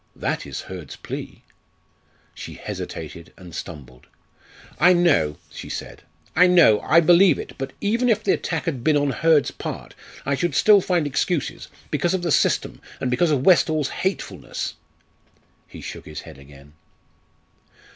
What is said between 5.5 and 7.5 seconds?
she said, "I know. I believe